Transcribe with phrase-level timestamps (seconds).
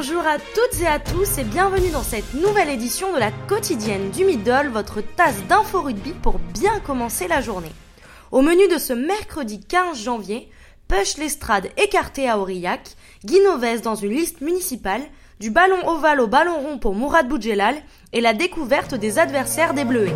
[0.00, 4.12] Bonjour à toutes et à tous et bienvenue dans cette nouvelle édition de la quotidienne
[4.12, 7.72] du Middle, votre tasse d'info rugby pour bien commencer la journée.
[8.30, 10.52] Au menu de ce mercredi 15 janvier,
[10.86, 12.90] Push Lestrade écarté à Aurillac,
[13.24, 15.02] Guinoves dans une liste municipale,
[15.40, 17.74] du ballon ovale au ballon rond pour Mourad Boudjelal
[18.12, 20.14] et la découverte des adversaires des Bleuets.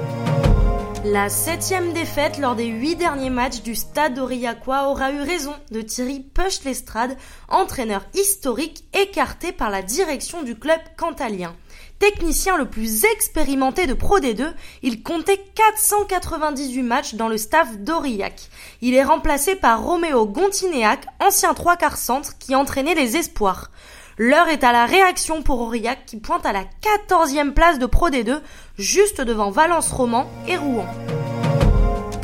[1.05, 5.81] La septième défaite lors des huit derniers matchs du stade aurillacois aura eu raison de
[5.81, 7.17] Thierry Puch-Lestrade,
[7.49, 11.57] entraîneur historique écarté par la direction du club cantalien.
[11.99, 18.49] Technicien le plus expérimenté de Pro D2, il comptait 498 matchs dans le staff d'Aurillac.
[18.81, 23.73] Il est remplacé par Roméo Gontinéac, ancien trois quarts centre qui entraînait les espoirs.
[24.19, 28.11] L'heure est à la réaction pour Aurillac qui pointe à la 14e place de Pro
[28.11, 28.41] D2,
[28.79, 30.87] juste devant Valence Roman et Rouen.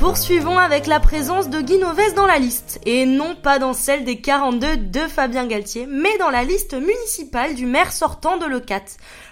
[0.08, 4.18] Poursuivons avec la présence de Guinoves dans la liste, et non pas dans celle des
[4.22, 8.84] 42 de Fabien Galtier, mais dans la liste municipale du maire sortant de Lecat.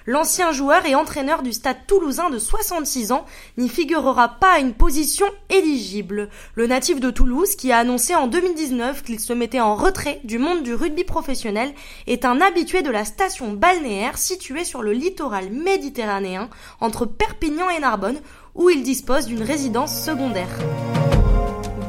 [0.05, 3.25] L'ancien joueur et entraîneur du stade toulousain de 66 ans
[3.57, 6.29] n'y figurera pas à une position éligible.
[6.57, 10.39] Le natif de Toulouse, qui a annoncé en 2019 qu'il se mettait en retrait du
[10.39, 11.73] monde du rugby professionnel,
[12.07, 16.51] est un habitué de la station balnéaire située sur le littoral méditerranéen
[16.81, 18.21] entre Perpignan et Narbonne,
[18.57, 20.49] où il dispose d'une résidence secondaire.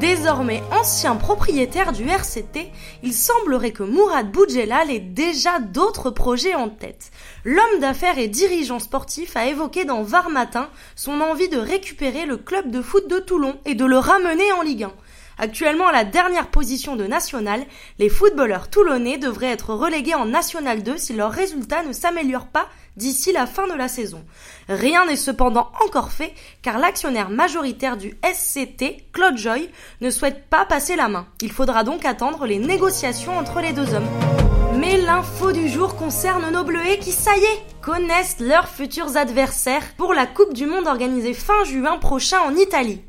[0.00, 2.70] Désormais ancien propriétaire du RCT,
[3.02, 7.10] il semblerait que Mourad Boudjelal ait déjà d'autres projets en tête.
[7.44, 12.36] L'homme d'affaires et dirigeant sportif a évoqué dans Var Matin son envie de récupérer le
[12.36, 14.92] club de foot de Toulon et de le ramener en Ligue 1.
[15.38, 17.64] Actuellement à la dernière position de National,
[17.98, 22.68] les footballeurs toulonnais devraient être relégués en National 2 si leurs résultats ne s'améliorent pas
[22.96, 24.24] d'ici la fin de la saison.
[24.68, 30.64] Rien n'est cependant encore fait car l'actionnaire majoritaire du SCT, Claude Joy, ne souhaite pas
[30.64, 31.26] passer la main.
[31.40, 34.08] Il faudra donc attendre les négociations entre les deux hommes.
[34.74, 39.94] Mais l'info du jour concerne nos Bleuets qui, ça y est, connaissent leurs futurs adversaires
[39.96, 43.00] pour la Coupe du Monde organisée fin juin prochain en Italie.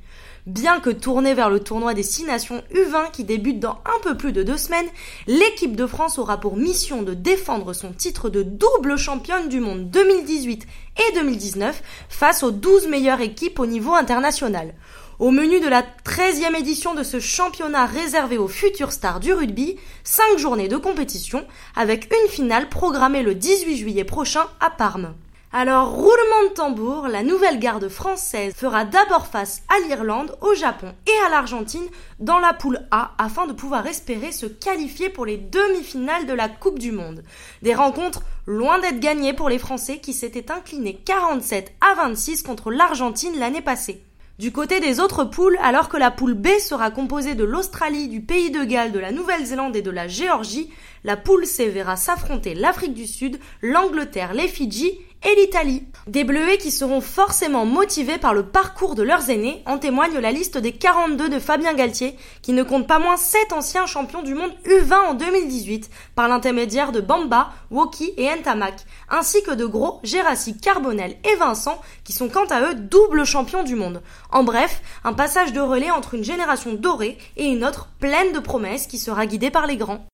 [0.45, 4.15] Bien que tournée vers le tournoi des 6 nations U20 qui débute dans un peu
[4.15, 4.87] plus de deux semaines,
[5.27, 9.89] l'équipe de France aura pour mission de défendre son titre de double championne du monde
[9.91, 10.65] 2018
[10.97, 14.73] et 2019 face aux 12 meilleures équipes au niveau international.
[15.19, 19.75] Au menu de la 13e édition de ce championnat réservé aux futures stars du rugby,
[20.05, 21.45] 5 journées de compétition
[21.75, 25.13] avec une finale programmée le 18 juillet prochain à Parme.
[25.51, 30.93] Alors, roulement de tambour, la nouvelle garde française fera d'abord face à l'Irlande, au Japon
[31.07, 31.87] et à l'Argentine
[32.19, 36.49] dans la poule A afin de pouvoir espérer se qualifier pour les demi-finales de la
[36.49, 37.23] Coupe du Monde.
[37.63, 42.69] Des rencontres loin d'être gagnées pour les Français qui s'étaient inclinés 47 à 26 contre
[42.69, 44.03] l'Argentine l'année passée.
[44.37, 48.21] Du côté des autres poules, alors que la poule B sera composée de l'Australie, du
[48.21, 50.69] Pays de Galles, de la Nouvelle-Zélande et de la Géorgie,
[51.03, 55.83] la poule C verra s'affronter l'Afrique du Sud, l'Angleterre, les Fidji et l'Italie.
[56.07, 60.31] Des Bleuets qui seront forcément motivés par le parcours de leurs aînés, en témoigne la
[60.31, 64.33] liste des 42 de Fabien Galtier, qui ne compte pas moins 7 anciens champions du
[64.33, 69.99] monde U20 en 2018, par l'intermédiaire de Bamba, Woki et Ntamak, ainsi que de Gros,
[70.03, 74.01] Gérassi, Carbonel et Vincent, qui sont quant à eux doubles champions du monde.
[74.31, 78.39] En bref, un passage de relais entre une génération dorée et une autre pleine de
[78.39, 80.05] promesses qui sera guidée par les grands.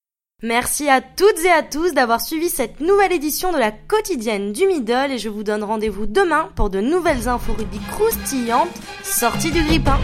[0.42, 4.66] Merci à toutes et à tous d'avoir suivi cette nouvelle édition de la quotidienne du
[4.66, 8.68] Middle et je vous donne rendez-vous demain pour de nouvelles infos rugby croustillantes
[9.02, 9.98] sorties du grippin.